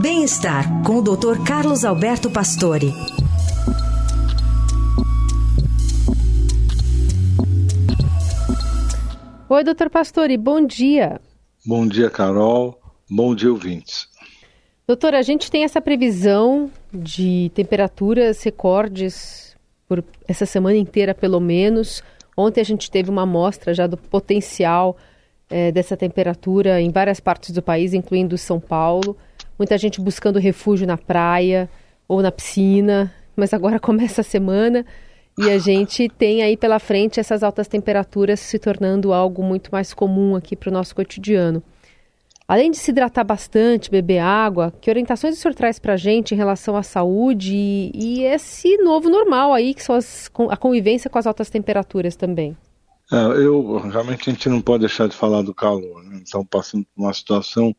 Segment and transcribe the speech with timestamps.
[0.00, 1.44] Bem-estar com o Dr.
[1.46, 2.90] Carlos Alberto Pastore.
[9.46, 11.20] Oi, doutor Pastore, bom dia.
[11.66, 12.80] Bom dia, Carol.
[13.10, 14.08] Bom dia, ouvintes.
[14.86, 19.54] Doutor, a gente tem essa previsão de temperaturas recordes
[19.86, 22.02] por essa semana inteira, pelo menos.
[22.34, 24.96] Ontem a gente teve uma amostra já do potencial
[25.50, 29.14] é, dessa temperatura em várias partes do país, incluindo São Paulo.
[29.60, 31.68] Muita gente buscando refúgio na praia
[32.08, 34.86] ou na piscina, mas agora começa a semana
[35.38, 39.92] e a gente tem aí pela frente essas altas temperaturas se tornando algo muito mais
[39.92, 41.62] comum aqui para o nosso cotidiano.
[42.48, 46.32] Além de se hidratar bastante, beber água, que orientações o senhor traz para a gente
[46.32, 51.10] em relação à saúde e, e, esse novo normal aí, que são as, a convivência
[51.10, 52.56] com as altas temperaturas também?
[53.12, 56.02] É, eu, realmente a gente não pode deixar de falar do calor.
[56.02, 56.22] Né?
[56.24, 57.76] Estamos passando por uma situação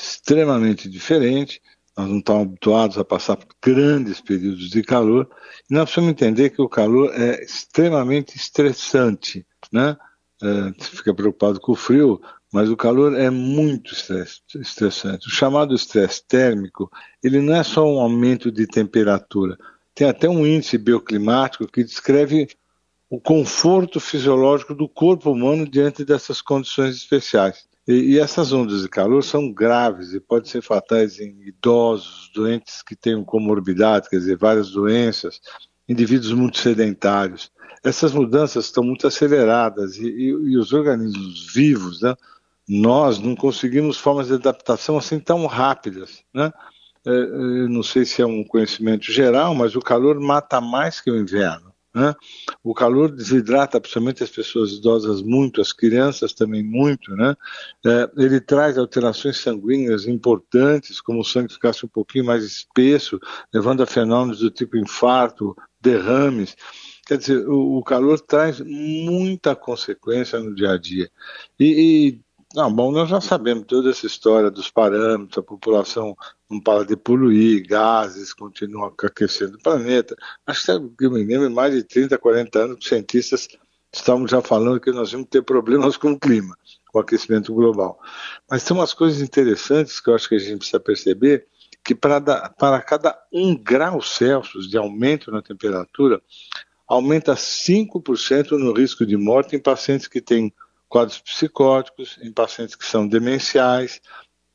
[0.00, 1.60] extremamente diferente
[1.98, 5.28] nós não estamos habituados a passar por grandes períodos de calor,
[5.68, 9.96] e nós precisamos entender que o calor é extremamente estressante, né?
[10.40, 12.20] É, fica preocupado com o frio,
[12.52, 15.26] mas o calor é muito estressante.
[15.26, 16.88] O chamado estresse térmico,
[17.20, 19.58] ele não é só um aumento de temperatura,
[19.92, 22.46] tem até um índice bioclimático que descreve
[23.10, 27.66] o conforto fisiológico do corpo humano diante dessas condições especiais.
[27.88, 32.82] E, e, essas ondas de calor são graves e podem ser fatais em idosos, doentes
[32.82, 35.40] que tenham comorbidade, quer dizer, várias doenças,
[35.88, 37.50] indivíduos muito sedentários.
[37.82, 42.14] Essas mudanças estão muito aceleradas e, e, e os organismos vivos, né,
[42.68, 46.22] nós não conseguimos formas de adaptação assim tão rápidas.
[46.34, 46.52] Né?
[47.06, 51.10] É, eu não sei se é um conhecimento geral, mas o calor mata mais que
[51.10, 51.67] o inverno.
[51.98, 52.14] Né?
[52.62, 57.10] O calor desidrata principalmente as pessoas idosas muito, as crianças também muito.
[57.16, 57.34] Né?
[57.84, 63.18] É, ele traz alterações sanguíneas importantes, como o sangue ficasse um pouquinho mais espesso,
[63.52, 66.56] levando a fenômenos do tipo infarto, derrames.
[67.04, 71.10] Quer dizer, o, o calor traz muita consequência no dia a dia.
[71.58, 72.20] E, e
[72.54, 76.16] não, bom, nós já sabemos toda essa história dos parâmetros, a população
[76.48, 80.16] não para de poluir, gases continuam aquecendo o planeta.
[80.46, 83.48] Acho que eu me lembro, mais de 30, 40 anos, os cientistas
[83.92, 86.56] estavam já falando que nós vamos ter problemas com o clima,
[86.90, 88.00] com o aquecimento global.
[88.50, 91.46] Mas tem umas coisas interessantes que eu acho que a gente precisa perceber,
[91.84, 96.20] que para, para cada um grau Celsius de aumento na temperatura,
[96.86, 100.50] aumenta 5% no risco de morte em pacientes que têm
[100.88, 104.00] quadros psicóticos em pacientes que são demenciais,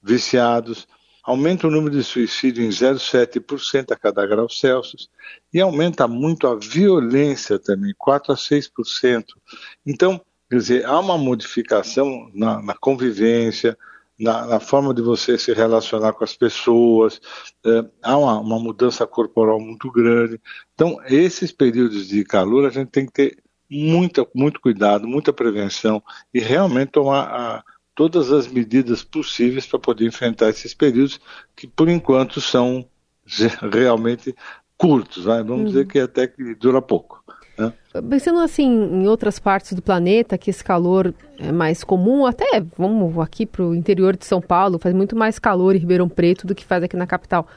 [0.01, 0.87] viciados,
[1.23, 5.09] aumenta o número de suicídio em 0,7% a cada grau Celsius
[5.53, 9.23] e aumenta muito a violência também, 4 a 6%.
[9.85, 13.77] Então, quer dizer, há uma modificação na, na convivência,
[14.19, 17.19] na, na, forma de você se relacionar com as pessoas,
[17.65, 20.39] é, há uma, uma mudança corporal muito grande.
[20.73, 23.42] Então, esses períodos de calor a gente tem que ter
[23.73, 26.01] muita, muito cuidado, muita prevenção
[26.33, 27.63] e realmente tomar a,
[27.95, 31.19] todas as medidas possíveis para poder enfrentar esses períodos
[31.55, 32.85] que, por enquanto, são
[33.71, 34.35] realmente
[34.77, 35.25] curtos.
[35.25, 35.37] Né?
[35.37, 35.65] Vamos uhum.
[35.65, 37.23] dizer que até que dura pouco.
[37.57, 37.73] Né?
[38.09, 43.17] Pensando assim em outras partes do planeta, que esse calor é mais comum, até vamos
[43.19, 46.55] aqui para o interior de São Paulo, faz muito mais calor em Ribeirão Preto do
[46.55, 47.47] que faz aqui na capital.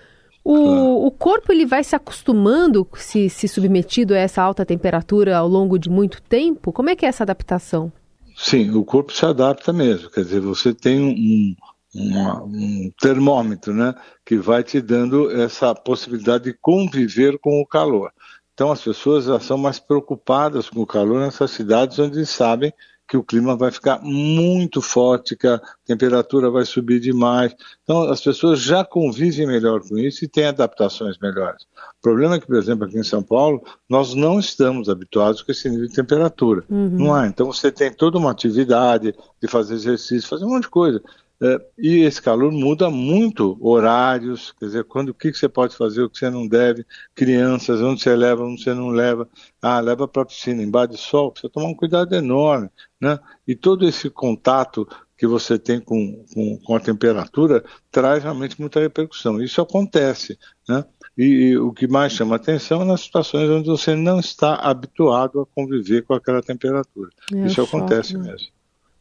[0.49, 5.49] O, o corpo ele vai se acostumando, se, se submetido a essa alta temperatura ao
[5.49, 6.73] longo de muito tempo?
[6.73, 7.93] Como é que é essa adaptação?
[8.37, 10.09] Sim, o corpo se adapta mesmo.
[10.09, 11.57] Quer dizer, você tem um,
[11.93, 13.93] uma, um termômetro, né,
[14.25, 18.13] que vai te dando essa possibilidade de conviver com o calor.
[18.55, 22.73] Então, as pessoas já são mais preocupadas com o calor nessas cidades onde sabem
[23.09, 27.55] que o clima vai ficar muito forte, que a temperatura vai subir demais.
[27.85, 31.63] Então, as pessoas já convivem melhor com isso e têm adaptações melhores.
[31.99, 35.53] O problema é que, por exemplo, aqui em São Paulo, nós não estamos habituados com
[35.53, 36.65] esse nível de temperatura.
[36.69, 36.89] Uhum.
[36.89, 37.27] Não há.
[37.27, 41.01] Então, você tem toda uma atividade de fazer exercício, fazer um monte de coisa.
[41.41, 45.77] É, e esse calor muda muito horários, quer dizer, quando o que, que você pode
[45.77, 49.29] fazer, o que você não deve, crianças, onde você leva, onde você não leva,
[49.61, 53.19] ah, leva para a piscina, embaixo de sol, precisa tomar um cuidado enorme, né?
[53.47, 58.81] E todo esse contato que você tem com, com, com a temperatura traz realmente muita
[58.81, 59.41] repercussão.
[59.43, 60.85] Isso acontece, né?
[61.17, 65.41] E, e, o que mais chama atenção é nas situações onde você não está habituado
[65.41, 67.11] a conviver com aquela temperatura.
[67.33, 68.31] É Isso acontece né?
[68.31, 68.49] mesmo.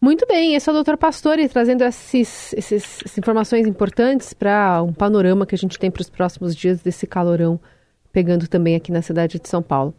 [0.05, 0.97] Muito bem, esse é o Dr.
[0.97, 6.01] Pastore trazendo esses, esses, essas informações importantes para um panorama que a gente tem para
[6.01, 7.59] os próximos dias desse calorão
[8.13, 9.95] pegando também aqui na cidade de São Paulo.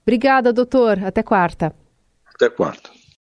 [0.00, 1.04] Obrigada, doutor.
[1.04, 1.74] Até quarta.
[2.34, 2.88] Até quarta.